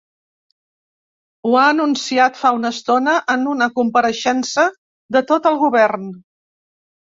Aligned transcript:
Ho 1.49 1.51
ha 1.59 1.65
anunciat 1.73 2.39
fa 2.39 2.53
una 2.61 2.73
estona 2.77 3.15
en 3.35 3.45
una 3.53 3.69
compareixença 3.77 4.67
de 5.19 5.25
tot 5.35 5.53
el 5.55 5.63
govern. 5.69 6.11